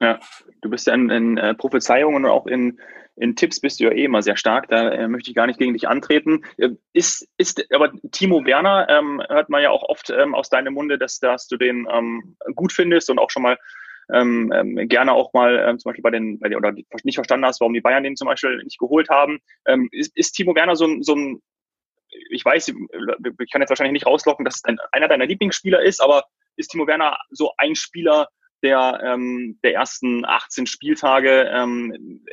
[0.00, 0.20] Ja,
[0.62, 2.80] du bist ja in, in äh, Prophezeiungen und auch in,
[3.16, 4.68] in Tipps bist du ja eh immer sehr stark.
[4.68, 6.44] Da äh, möchte ich gar nicht gegen dich antreten.
[6.56, 10.74] Äh, ist, ist aber Timo Werner, ähm, hört man ja auch oft ähm, aus deinem
[10.74, 13.58] Munde, dass, dass du den ähm, gut findest und auch schon mal
[14.12, 17.44] ähm, ähm, gerne auch mal ähm, zum Beispiel bei den, bei den, oder nicht verstanden
[17.44, 19.40] hast, warum die Bayern den zum Beispiel nicht geholt haben.
[19.66, 21.42] Ähm, ist, ist Timo Werner so ein, so ein
[22.30, 26.00] ich weiß, ich kann jetzt wahrscheinlich nicht rauslocken, dass es dein, einer deiner Lieblingsspieler ist,
[26.00, 26.24] aber
[26.56, 28.28] ist Timo Werner so ein Spieler
[28.62, 32.24] der, ähm, der ersten 18 Spieltage, ähm,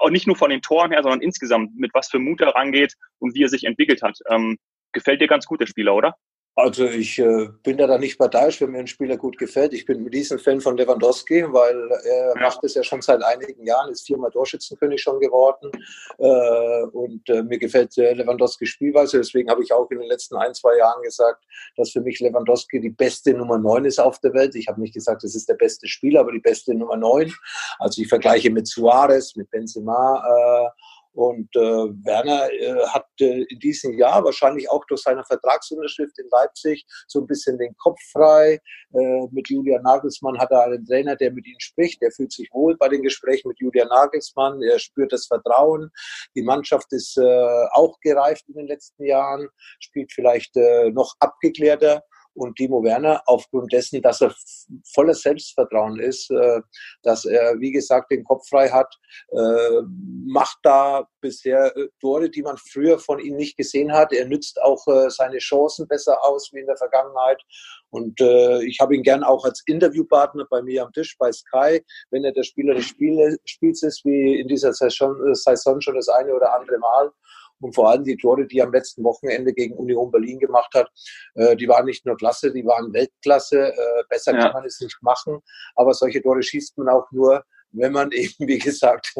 [0.00, 2.94] auch nicht nur von den Toren her, sondern insgesamt, mit was für Mut er rangeht
[3.18, 4.18] und wie er sich entwickelt hat.
[4.28, 4.58] Ähm,
[4.92, 6.16] gefällt dir ganz gut, der Spieler, oder?
[6.62, 9.72] Also ich äh, bin da dann nicht parteiisch, wenn mir ein Spieler gut gefällt.
[9.72, 12.40] Ich bin ein Riesenfan von Lewandowski, weil er ja.
[12.40, 15.70] macht es ja schon seit einigen Jahren, ist viermal Torschützenkönig schon geworden.
[16.18, 19.18] Äh, und äh, mir gefällt äh, Lewandowski Spielweise.
[19.18, 21.42] Deswegen habe ich auch in den letzten ein, zwei Jahren gesagt,
[21.76, 24.54] dass für mich Lewandowski die beste Nummer neun ist auf der Welt.
[24.54, 27.32] Ich habe nicht gesagt, es ist der beste Spieler, aber die beste Nummer neun.
[27.78, 30.22] Also ich vergleiche mit Suarez, mit Benzema
[30.66, 30.70] äh,
[31.12, 36.28] und äh, Werner äh, hat äh, in diesem Jahr wahrscheinlich auch durch seine Vertragsunterschrift in
[36.30, 38.60] Leipzig so ein bisschen den Kopf frei.
[38.94, 42.00] Äh, mit Julian Nagelsmann hat er einen Trainer, der mit ihm spricht.
[42.00, 44.62] Der fühlt sich wohl bei den Gesprächen mit Julian Nagelsmann.
[44.62, 45.90] Er spürt das Vertrauen.
[46.36, 49.48] Die Mannschaft ist äh, auch gereift in den letzten Jahren,
[49.80, 52.04] spielt vielleicht äh, noch abgeklärter.
[52.34, 54.34] Und Timo Werner, aufgrund dessen, dass er
[54.94, 56.60] voller Selbstvertrauen ist, äh,
[57.02, 58.94] dass er, wie gesagt, den Kopf frei hat,
[59.32, 59.82] äh,
[60.26, 64.12] macht da bisher äh, Tore, die man früher von ihm nicht gesehen hat.
[64.12, 67.40] Er nützt auch seine Chancen besser aus wie in der Vergangenheit.
[67.90, 72.24] Und ich habe ihn gern auch als Interviewpartner bei mir am Tisch bei Sky, wenn
[72.24, 76.54] er der Spieler des Spiels ist, wie in dieser Saison, Saison schon das eine oder
[76.54, 77.10] andere Mal.
[77.60, 80.90] Und vor allem die Tore, die er am letzten Wochenende gegen Union Berlin gemacht hat,
[81.34, 83.72] äh, die waren nicht nur klasse, die waren Weltklasse.
[83.72, 84.40] Äh, besser ja.
[84.40, 85.40] kann man es nicht machen.
[85.76, 89.14] Aber solche Tore schießt man auch nur, wenn man eben, wie gesagt,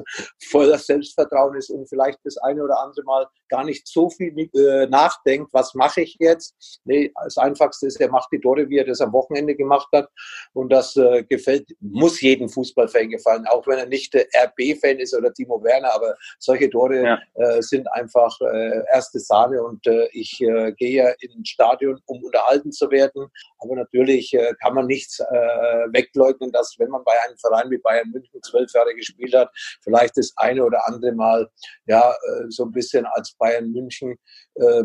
[0.51, 4.87] voller Selbstvertrauen ist und vielleicht das eine oder andere Mal gar nicht so viel äh,
[4.87, 6.81] nachdenkt, was mache ich jetzt?
[6.85, 10.09] Nee, das Einfachste ist, er macht die Tore, wie er das am Wochenende gemacht hat.
[10.53, 15.15] Und das äh, gefällt, muss jedem Fußballfan gefallen, auch wenn er nicht der RB-Fan ist
[15.17, 17.19] oder Timo Werner, aber solche Tore ja.
[17.35, 22.23] äh, sind einfach äh, erste Sahne und äh, ich äh, gehe ja ins Stadion, um
[22.23, 23.29] unterhalten zu werden.
[23.59, 28.40] Aber natürlich kann man nichts wegleugnen, dass wenn man bei einem Verein wie Bayern München
[28.43, 29.51] zwölf Jahre gespielt hat,
[29.83, 31.49] vielleicht das eine oder andere Mal
[31.87, 32.15] ja
[32.49, 34.17] so ein bisschen als Bayern München
[34.55, 34.85] äh,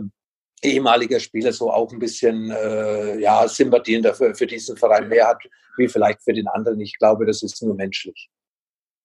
[0.61, 5.43] ehemaliger Spieler so auch ein bisschen äh, ja, Sympathien dafür, für diesen Verein mehr hat,
[5.77, 6.79] wie vielleicht für den anderen.
[6.79, 8.29] Ich glaube, das ist nur menschlich.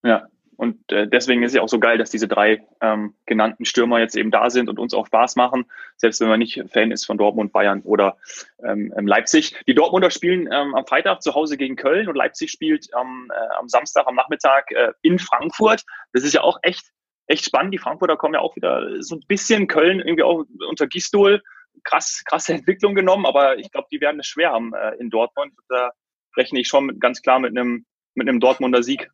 [0.02, 0.26] Ja,
[0.60, 3.98] und äh, deswegen ist es ja auch so geil, dass diese drei ähm, genannten Stürmer
[3.98, 5.64] jetzt eben da sind und uns auch Spaß machen,
[5.96, 8.18] selbst wenn man nicht Fan ist von Dortmund, Bayern oder
[8.62, 9.58] ähm, ähm Leipzig.
[9.66, 13.54] Die Dortmunder spielen ähm, am Freitag zu Hause gegen Köln und Leipzig spielt ähm, äh,
[13.58, 15.82] am Samstag, am Nachmittag äh, in Frankfurt.
[16.12, 16.90] Das ist ja auch echt
[17.26, 17.72] echt spannend.
[17.72, 21.42] Die Frankfurter kommen ja auch wieder so ein bisschen Köln irgendwie auch unter Gistol.
[21.84, 25.54] Krass, krasse Entwicklung genommen, aber ich glaube, die werden es schwer haben äh, in Dortmund.
[25.70, 25.92] Da
[26.36, 29.10] rechne ich schon ganz klar mit einem, mit einem Dortmunder Sieg.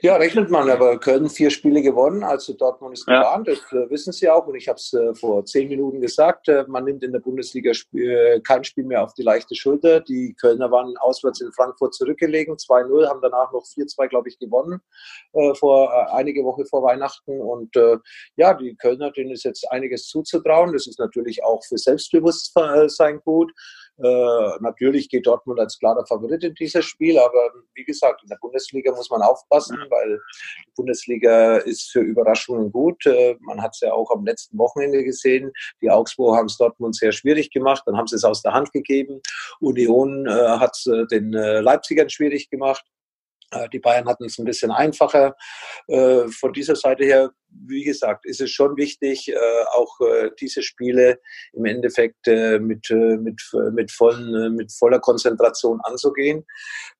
[0.00, 3.54] Ja, rechnet man, aber Köln vier Spiele gewonnen, also Dortmund ist gewarnt, ja.
[3.54, 6.64] das äh, wissen sie auch und ich habe es äh, vor zehn Minuten gesagt, äh,
[6.68, 10.00] man nimmt in der Bundesliga äh, kein Spiel mehr auf die leichte Schulter.
[10.00, 14.80] Die Kölner waren auswärts in Frankfurt zurückgelegen, 2-0, haben danach noch 4-2, glaube ich, gewonnen,
[15.32, 17.76] äh, vor äh, einige Woche vor Weihnachten und
[18.36, 23.52] ja, die Kölner, denen ist jetzt einiges zuzutrauen, das ist natürlich auch für Selbstbewusstsein gut.
[24.02, 28.38] Äh, natürlich geht Dortmund als klarer Favorit in dieses Spiel, aber wie gesagt, in der
[28.40, 30.20] Bundesliga muss man aufpassen, weil
[30.66, 33.04] die Bundesliga ist für Überraschungen gut.
[33.06, 35.52] Äh, man hat es ja auch am letzten Wochenende gesehen.
[35.82, 38.72] Die Augsburg haben es Dortmund sehr schwierig gemacht, dann haben sie es aus der Hand
[38.72, 39.20] gegeben.
[39.60, 42.84] Union äh, hat es äh, den äh, Leipzigern schwierig gemacht.
[43.50, 45.34] Äh, die Bayern hatten es ein bisschen einfacher.
[45.88, 49.36] Von dieser Seite her, wie gesagt, ist es schon wichtig, äh,
[49.72, 49.98] auch
[50.40, 51.20] diese Spiele
[51.52, 53.40] im Endeffekt mit, mit,
[53.72, 56.44] mit, vollen, mit voller Konzentration anzugehen.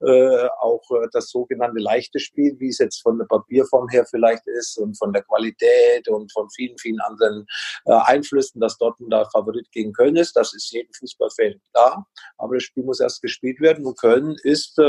[0.00, 0.82] Auch
[1.12, 5.12] das sogenannte leichte Spiel, wie es jetzt von der Papierform her vielleicht ist und von
[5.12, 7.46] der Qualität und von vielen, vielen anderen
[7.84, 12.06] Einflüssen, dass Dortmund da Favorit gegen Köln ist, das ist jedem Fußballfan klar.
[12.38, 14.80] Aber das Spiel muss erst gespielt werden und Köln ist,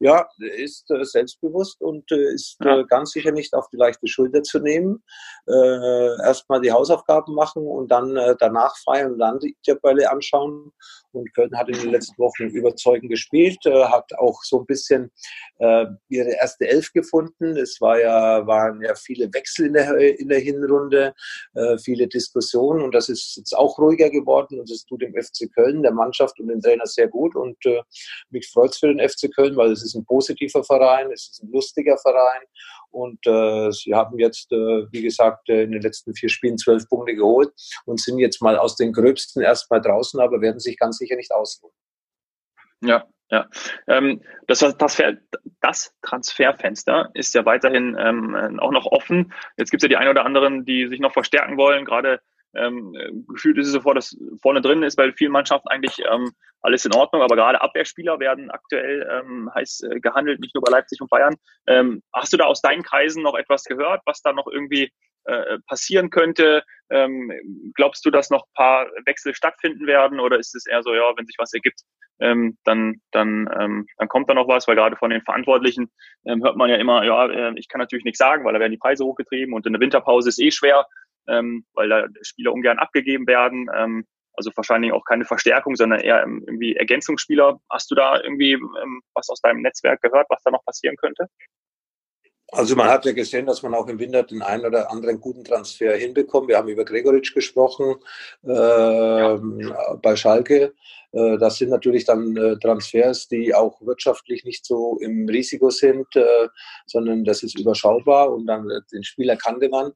[0.00, 2.56] ja, ist äh, selbstbewusst und äh, ist.
[2.60, 4.79] Äh, ganz sicher nicht auf die leichte Schulter zu nehmen.
[5.46, 10.72] Erstmal die Hausaufgaben machen und dann danach feiern und dann die Tabelle anschauen.
[11.12, 15.10] Und Köln hat in den letzten Wochen überzeugend gespielt, hat auch so ein bisschen
[16.08, 17.56] ihre erste Elf gefunden.
[17.56, 21.14] Es war ja, waren ja viele Wechsel in der, in der Hinrunde,
[21.82, 25.82] viele Diskussionen und das ist jetzt auch ruhiger geworden und das tut dem FC Köln,
[25.82, 27.58] der Mannschaft und dem Trainer sehr gut und
[28.30, 31.42] mich freut es für den FC Köln, weil es ist ein positiver Verein, es ist
[31.42, 32.42] ein lustiger Verein
[32.90, 36.88] und äh, sie haben jetzt, äh, wie gesagt, äh, in den letzten vier Spielen zwölf
[36.88, 37.50] Punkte geholt
[37.86, 41.32] und sind jetzt mal aus den Gröbsten erstmal draußen, aber werden sich ganz sicher nicht
[41.32, 41.72] ausruhen.
[42.82, 43.48] Ja, ja.
[43.86, 45.16] Ähm, das, Transfer,
[45.60, 49.32] das Transferfenster ist ja weiterhin ähm, auch noch offen.
[49.56, 52.20] Jetzt gibt es ja die ein oder anderen, die sich noch verstärken wollen, gerade
[52.54, 56.30] ähm, gefühlt ist es sofort, dass vorne drin ist bei vielen Mannschaften eigentlich ähm,
[56.62, 60.70] alles in Ordnung, aber gerade Abwehrspieler werden aktuell ähm, heiß äh, gehandelt, nicht nur bei
[60.70, 61.36] Leipzig und Bayern.
[61.66, 64.90] Ähm, hast du da aus deinen Kreisen noch etwas gehört, was da noch irgendwie
[65.24, 66.64] äh, passieren könnte?
[66.90, 67.32] Ähm,
[67.74, 71.26] glaubst du, dass noch paar Wechsel stattfinden werden oder ist es eher so, ja, wenn
[71.26, 71.82] sich was ergibt,
[72.20, 75.90] ähm, dann, dann, ähm, dann kommt da noch was, weil gerade von den Verantwortlichen
[76.26, 78.72] ähm, hört man ja immer, ja, äh, ich kann natürlich nichts sagen, weil da werden
[78.72, 80.86] die Preise hochgetrieben und in der Winterpause ist eh schwer
[81.28, 83.68] ähm, weil da Spieler ungern abgegeben werden.
[83.74, 87.60] Ähm, also wahrscheinlich auch keine Verstärkung, sondern eher irgendwie Ergänzungsspieler.
[87.70, 91.26] Hast du da irgendwie ähm, was aus deinem Netzwerk gehört, was da noch passieren könnte?
[92.52, 95.44] Also man hat ja gesehen, dass man auch im Winter den einen oder anderen guten
[95.44, 96.48] Transfer hinbekommt.
[96.48, 97.96] Wir haben über Gregoritsch gesprochen
[98.44, 99.94] äh, ja.
[100.02, 100.74] bei Schalke.
[101.12, 106.06] Äh, das sind natürlich dann äh, Transfers, die auch wirtschaftlich nicht so im Risiko sind,
[106.16, 106.48] äh,
[106.86, 109.92] sondern das ist überschaubar und dann äh, den Spieler kannte man.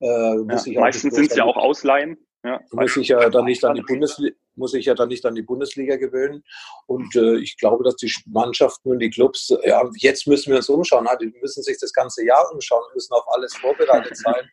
[0.00, 2.16] Äh, ja, meistens sind es ja auch Ausleihen.
[2.44, 5.34] Ja, muss ich ja dann nicht an die Bundesliga, muss ich ja dann nicht an
[5.34, 6.44] die Bundesliga gewöhnen.
[6.86, 10.68] Und äh, ich glaube, dass die Mannschaften und die Clubs, ja, jetzt müssen wir uns
[10.68, 11.08] umschauen.
[11.20, 14.48] Die müssen sich das ganze Jahr umschauen, müssen auf alles vorbereitet sein.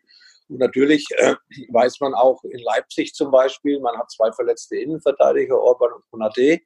[0.49, 1.35] Und natürlich äh,
[1.69, 6.59] weiß man auch in Leipzig zum Beispiel, man hat zwei verletzte Innenverteidiger, Orban und Konate.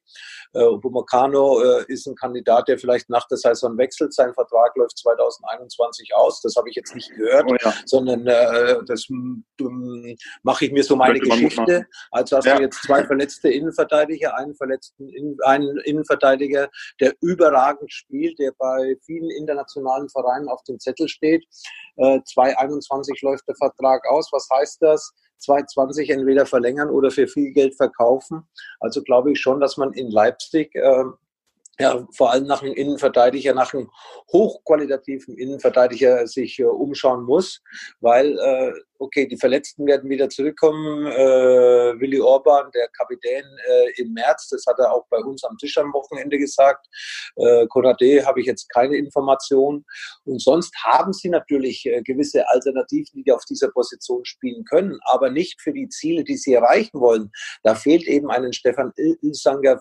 [0.53, 4.13] Äh, Upamecano äh, ist ein Kandidat, der vielleicht nach der Saison wechselt.
[4.13, 6.41] Sein Vertrag läuft 2021 aus.
[6.41, 7.73] Das habe ich jetzt nicht gehört, oh ja.
[7.85, 9.07] sondern äh, das
[10.43, 11.85] mache ich mir so meine Geschichte.
[12.11, 12.55] Also hast ja.
[12.55, 18.95] du jetzt zwei verletzte Innenverteidiger, einen verletzten In einen Innenverteidiger, der überragend spielt, der bei
[19.05, 21.45] vielen internationalen Vereinen auf dem Zettel steht.
[21.97, 23.66] Äh, 2021 läuft der Vertrag
[24.09, 24.29] aus.
[24.31, 25.13] Was heißt das?
[25.39, 28.47] 2020 entweder verlängern oder für viel Geld verkaufen.
[28.79, 31.03] Also glaube ich schon, dass man in Leipzig äh,
[31.79, 33.91] ja, vor allem nach einem Innenverteidiger, nach einem
[34.31, 37.61] hochqualitativen Innenverteidiger sich äh, umschauen muss,
[37.99, 41.05] weil äh, okay, die Verletzten werden wieder zurückkommen.
[41.07, 45.57] Äh, Willi Orban, der Kapitän äh, im März, das hat er auch bei uns am
[45.57, 46.87] Tisch am Wochenende gesagt.
[47.35, 49.85] Äh, Konate habe ich jetzt keine Information.
[50.25, 55.29] Und sonst haben sie natürlich äh, gewisse Alternativen, die auf dieser Position spielen können, aber
[55.29, 57.31] nicht für die Ziele, die sie erreichen wollen.
[57.63, 59.79] Da fehlt eben einen Stefan Ilsanger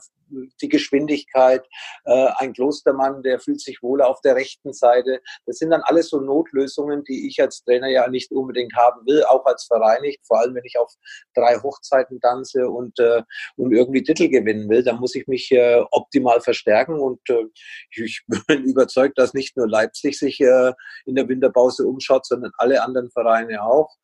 [0.60, 1.64] die Geschwindigkeit,
[2.04, 5.20] äh, ein Klostermann, der fühlt sich wohl auf der rechten Seite.
[5.46, 9.24] Das sind dann alles so Notlösungen, die ich als Trainer ja nicht unbedingt haben will,
[9.24, 10.20] auch als Verein nicht.
[10.26, 10.92] Vor allem, wenn ich auf
[11.34, 13.22] drei Hochzeiten tanze und, äh,
[13.56, 16.98] und irgendwie Titel gewinnen will, dann muss ich mich äh, optimal verstärken.
[16.98, 17.44] Und äh,
[17.90, 20.72] ich bin überzeugt, dass nicht nur Leipzig sich äh,
[21.04, 23.96] in der Winterpause umschaut, sondern alle anderen Vereine auch.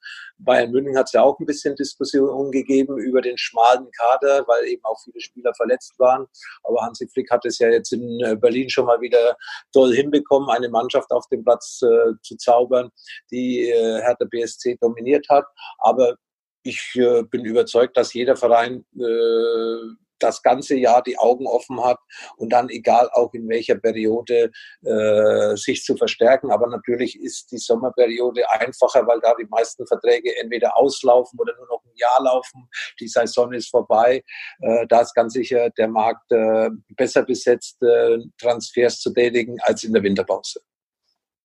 [0.45, 4.67] Bayern München hat es ja auch ein bisschen Diskussion gegeben über den schmalen Kader, weil
[4.67, 6.27] eben auch viele Spieler verletzt waren.
[6.65, 9.37] Aber Hansi Flick hat es ja jetzt in äh, Berlin schon mal wieder
[9.73, 12.91] toll hinbekommen, eine Mannschaft auf dem Platz äh, zu zaubern,
[13.31, 15.47] die äh, Hertha BSC dominiert hat.
[15.79, 16.17] Aber
[16.63, 21.99] ich äh, bin überzeugt, dass jeder Verein äh, das ganze Jahr die Augen offen hat
[22.37, 24.51] und dann egal auch in welcher Periode
[24.85, 26.51] äh, sich zu verstärken.
[26.51, 31.67] Aber natürlich ist die Sommerperiode einfacher, weil da die meisten Verträge entweder auslaufen oder nur
[31.67, 32.69] noch ein Jahr laufen.
[33.01, 34.23] Die Saison ist vorbei.
[34.61, 39.85] Äh, da ist ganz sicher der Markt äh, besser besetzt, äh, Transfers zu tätigen als
[39.85, 40.61] in der Winterpause.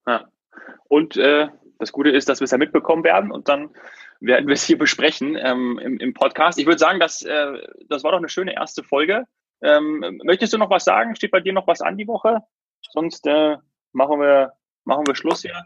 [0.05, 0.25] Ja.
[0.89, 1.47] Und äh,
[1.79, 3.69] das Gute ist, dass wir es ja mitbekommen werden und dann
[4.19, 6.57] werden wir es hier besprechen ähm, im, im, Podcast.
[6.59, 7.53] Ich würde sagen, dass, äh,
[7.87, 9.25] das war doch eine schöne erste Folge.
[9.61, 11.15] Ähm, möchtest du noch was sagen?
[11.15, 12.41] Steht bei dir noch was an die Woche?
[12.93, 13.57] Sonst äh,
[13.91, 14.53] machen, wir,
[14.85, 15.63] machen wir Schluss hier.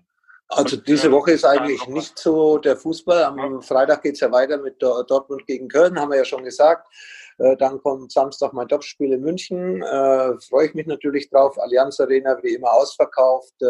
[0.47, 3.23] Also diese äh, Woche ist eigentlich nicht so der Fußball.
[3.23, 6.87] Am Freitag geht es ja weiter mit Dortmund gegen Köln, haben wir ja schon gesagt.
[7.41, 9.81] Äh, dann kommt Samstag mein Topspiel in München.
[9.81, 11.57] Äh, Freue ich mich natürlich drauf.
[11.59, 13.53] Allianz Arena wie immer ausverkauft.
[13.61, 13.65] Äh,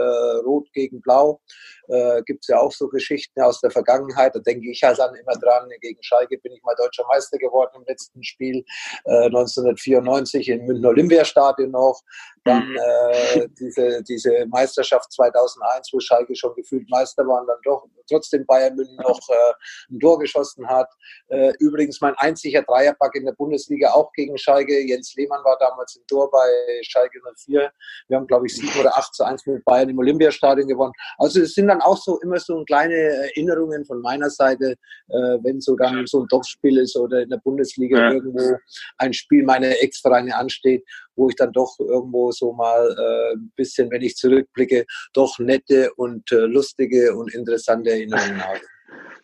[0.45, 1.41] Rot gegen Blau.
[1.88, 4.36] Äh, Gibt es ja auch so Geschichten aus der Vergangenheit.
[4.36, 5.69] Da denke ich halt dann immer dran.
[5.79, 8.63] Gegen Schalke bin ich mal deutscher Meister geworden im letzten Spiel.
[9.05, 12.01] Äh, 1994 im München Olympiastadion noch.
[12.43, 12.77] Dann mhm.
[12.77, 18.45] äh, diese, diese Meisterschaft 2001, wo Schalke schon gefühlt Meister war und dann doch trotzdem
[18.45, 20.88] Bayern München noch äh, ein Tor geschossen hat.
[21.27, 24.80] Äh, übrigens mein einziger Dreierpack in der Bundesliga auch gegen Schalke.
[24.82, 26.47] Jens Lehmann war damals im Tor bei
[26.82, 27.71] Schalke 04.
[28.08, 30.93] Wir haben, glaube ich, 7 oder 8 zu 1 mit Bayern im Olympiastadion gewonnen.
[31.17, 34.75] Also es sind dann auch so immer so kleine Erinnerungen von meiner Seite,
[35.10, 38.12] äh, wenn so dann so ein Dorfspiel ist oder in der Bundesliga ja.
[38.13, 38.58] irgendwo
[38.97, 40.84] ein Spiel meiner Ex-Vereine ansteht,
[41.21, 45.93] wo ich dann doch irgendwo so mal äh, ein bisschen, wenn ich zurückblicke, doch nette
[45.95, 48.60] und äh, lustige und interessante Erinnerungen habe.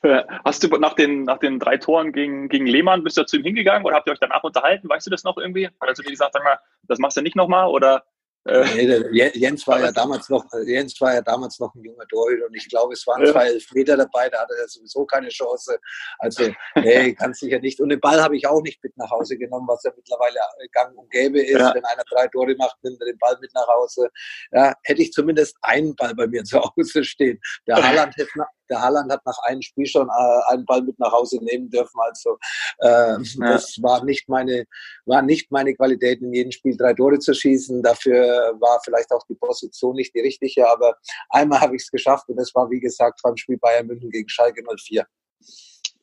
[0.45, 3.43] Hast du nach den, nach den drei Toren gegen, gegen Lehmann, bist du zu ihm
[3.43, 4.87] hingegangen oder habt ihr euch danach unterhalten?
[4.87, 5.67] Weißt du das noch irgendwie?
[5.67, 8.03] Hat er zu dir gesagt, sag mal, das machst du nicht nochmal oder
[8.47, 12.55] Nee, Jens war ja damals noch, Jens war ja damals noch ein junger Torhüter und
[12.55, 13.31] ich glaube, es waren ja.
[13.31, 15.77] zwei Elfmeter dabei, da hatte er sowieso keine Chance.
[16.19, 17.79] Also, nee, ganz sicher nicht.
[17.81, 20.39] Und den Ball habe ich auch nicht mit nach Hause genommen, was ja mittlerweile
[20.71, 21.59] gang und gäbe ist.
[21.59, 21.73] Ja.
[21.73, 24.09] Wenn einer drei Tore macht, nimmt er den Ball mit nach Hause.
[24.51, 27.39] Ja, hätte ich zumindest einen Ball bei mir zu Hause stehen.
[27.67, 28.29] Der Haaland hätte,
[28.69, 31.99] der Haaland hat nach einem Spiel schon äh, einen Ball mit nach Hause nehmen dürfen.
[32.01, 32.37] Also
[32.79, 34.65] äh, das war nicht meine,
[35.05, 37.81] war nicht meine Qualität, in jedem Spiel drei Tore zu schießen.
[37.83, 40.95] Dafür war vielleicht auch die Position nicht die richtige, aber
[41.29, 44.29] einmal habe ich es geschafft und das war, wie gesagt, beim Spiel Bayern München gegen
[44.29, 45.05] Schalke 04.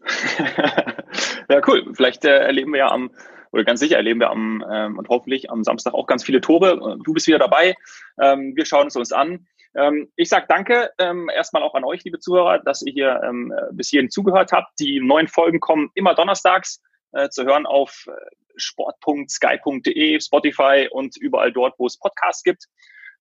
[1.49, 1.93] ja, cool.
[1.95, 3.11] Vielleicht äh, erleben wir ja am,
[3.53, 6.99] oder ganz sicher erleben wir am ähm, und hoffentlich am Samstag auch ganz viele Tore.
[7.05, 7.75] Du bist wieder dabei.
[8.21, 9.47] Ähm, wir schauen es uns an.
[9.77, 13.53] Ähm, ich sage danke ähm, erstmal auch an euch, liebe Zuhörer, dass ihr hier ähm,
[13.73, 14.79] bis hierhin zugehört habt.
[14.79, 16.81] Die neuen Folgen kommen immer donnerstags
[17.15, 18.13] äh, zu hören auf äh,
[18.57, 22.65] sport.sky.de, Spotify und überall dort, wo es Podcasts gibt.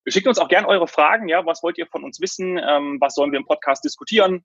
[0.07, 1.29] Schickt uns auch gerne eure Fragen.
[1.29, 2.57] Ja, was wollt ihr von uns wissen?
[2.57, 4.43] Ähm, was sollen wir im Podcast diskutieren?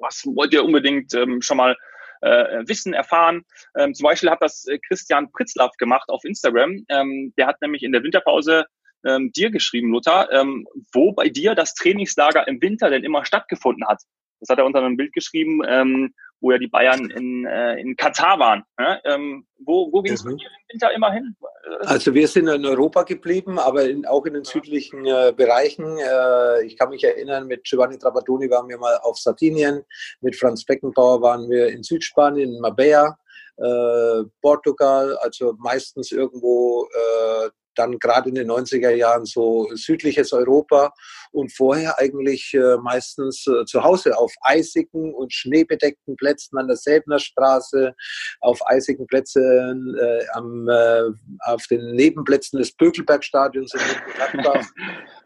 [0.00, 1.76] Was wollt ihr unbedingt ähm, schon mal
[2.22, 3.44] äh, wissen, erfahren?
[3.76, 6.84] Ähm, zum Beispiel hat das äh, Christian Pritzlaff gemacht auf Instagram.
[6.88, 8.64] Ähm, der hat nämlich in der Winterpause
[9.04, 13.86] ähm, dir geschrieben, Lothar, ähm, wo bei dir das Trainingslager im Winter denn immer stattgefunden
[13.86, 14.02] hat.
[14.40, 17.96] Das hat er unter einem Bild geschrieben, ähm, wo ja die Bayern in, äh, in
[17.96, 18.62] Katar waren.
[18.78, 19.00] Ja?
[19.04, 20.32] Ähm, wo wo ging es mhm.
[20.32, 20.38] im
[20.72, 21.36] Winter immer hin?
[21.80, 25.98] Also wir sind in Europa geblieben, aber in, auch in den südlichen äh, Bereichen.
[25.98, 29.82] Äh, ich kann mich erinnern, mit Giovanni Trapattoni waren wir mal auf Sardinien,
[30.20, 33.18] mit Franz Beckenbauer waren wir in Südspanien, in Marbella.
[33.56, 40.92] Äh, Portugal, also meistens irgendwo äh, dann gerade in den 90er Jahren so südliches Europa
[41.32, 46.76] und vorher eigentlich äh, meistens äh, zu Hause auf eisigen und schneebedeckten Plätzen an der
[46.76, 47.94] Säbner Straße,
[48.40, 51.04] auf eisigen Plätzen äh, am, äh,
[51.46, 53.80] auf den Nebenplätzen des Bökelbergstadions in
[54.14, 54.66] Gladbach.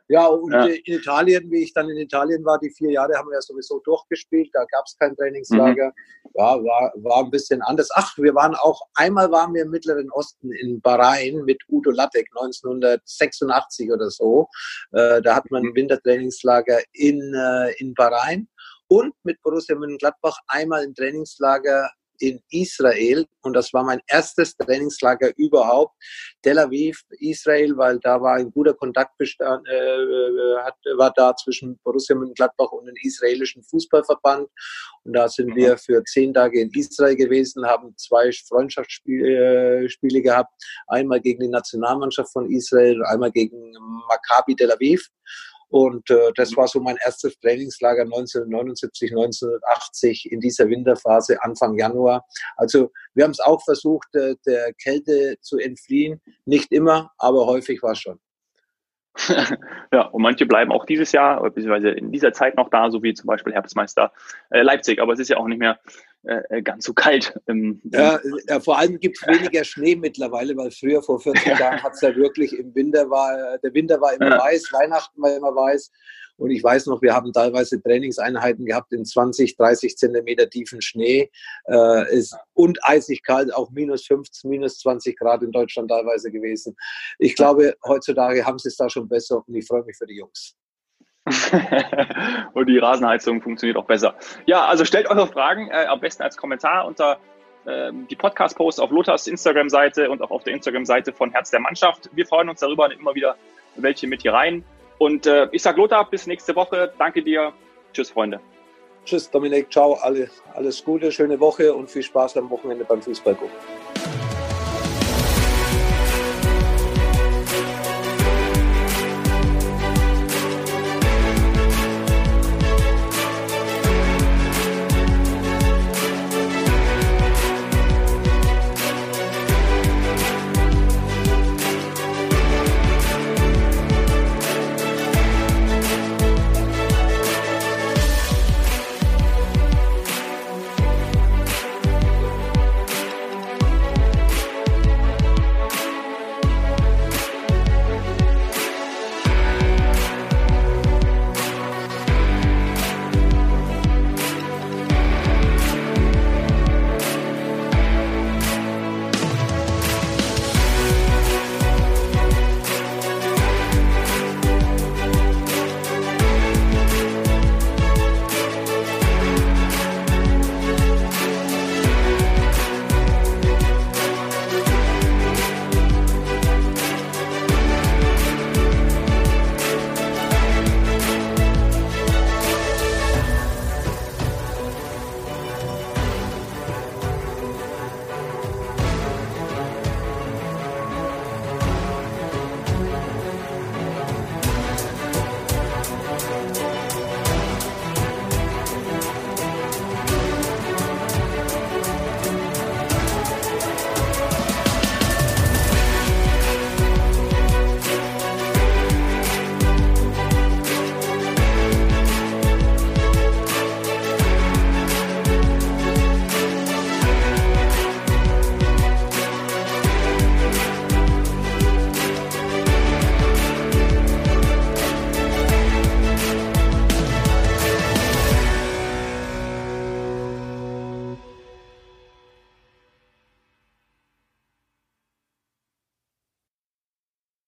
[0.09, 0.67] Ja, und ja.
[0.67, 3.81] in Italien, wie ich dann in Italien war, die vier Jahre haben wir ja sowieso
[3.81, 5.87] durchgespielt, da gab es kein Trainingslager.
[5.87, 6.31] Mhm.
[6.35, 7.88] Ja, war, war ein bisschen anders.
[7.95, 12.29] Ach, wir waren auch, einmal waren wir im Mittleren Osten in Bahrain mit Udo Lattek
[12.35, 14.49] 1986 oder so.
[14.93, 15.77] Äh, da hat man ein mhm.
[15.77, 18.49] Wintertrainingslager in, äh, in Bahrain
[18.88, 21.91] und mit Borussia Mönchengladbach einmal ein Trainingslager
[22.23, 25.95] in Israel und das war mein erstes Trainingslager überhaupt.
[26.43, 31.35] Tel Aviv, Israel, weil da war ein guter Kontakt bestand, äh, äh, hat, war da
[31.37, 34.49] zwischen Borussia Mönchengladbach und dem israelischen Fußballverband
[35.05, 40.53] und da sind wir für zehn Tage in Israel gewesen, haben zwei Freundschaftsspiele äh, gehabt,
[40.87, 43.73] einmal gegen die Nationalmannschaft von Israel einmal gegen
[44.09, 45.09] Maccabi Tel Aviv.
[45.73, 52.27] Und äh, das war so mein erstes Trainingslager 1979, 1980 in dieser Winterphase, Anfang Januar.
[52.57, 56.20] Also wir haben es auch versucht, äh, der Kälte zu entfliehen.
[56.45, 58.20] Nicht immer, aber häufig war es schon.
[59.93, 63.14] ja, und manche bleiben auch dieses Jahr, beziehungsweise in dieser Zeit noch da, so wie
[63.14, 64.12] zum Beispiel Herbstmeister
[64.51, 65.01] äh, Leipzig.
[65.01, 65.81] Aber es ist ja auch nicht mehr
[66.25, 67.35] äh, ganz so kalt.
[67.49, 71.83] Ähm, ja, ja, vor allem gibt es weniger Schnee mittlerweile, weil früher vor 40 Jahren
[71.83, 75.55] hat es ja wirklich im Winter war, der Winter war immer weiß, Weihnachten war immer
[75.55, 75.91] weiß.
[76.37, 81.31] Und ich weiß noch, wir haben teilweise Trainingseinheiten gehabt in 20, 30 Zentimeter tiefen Schnee.
[81.66, 86.75] Äh, ist, und eisig kalt, auch minus 15, minus 20 Grad in Deutschland teilweise gewesen.
[87.18, 90.16] Ich glaube, heutzutage haben sie es da schon besser und ich freue mich für die
[90.16, 90.57] Jungs.
[92.53, 94.14] und die Rasenheizung funktioniert auch besser.
[94.47, 97.18] Ja, also stellt eure Fragen äh, am besten als Kommentar unter
[97.64, 102.11] äh, die Podcast-Posts auf Lothars Instagram-Seite und auch auf der Instagram-Seite von Herz der Mannschaft.
[102.12, 103.37] Wir freuen uns darüber, immer wieder
[103.77, 104.64] welche mit hier rein.
[104.99, 106.93] Und äh, ich sage Lothar, bis nächste Woche.
[106.99, 107.53] Danke dir.
[107.93, 108.41] Tschüss, Freunde.
[109.05, 109.70] Tschüss, Dominik.
[109.73, 109.95] Ciao.
[109.95, 113.57] Alle, alles Gute, schöne Woche und viel Spaß am Wochenende beim Fußball gucken.